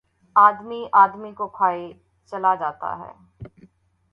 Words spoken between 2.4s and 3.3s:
جاتا ہے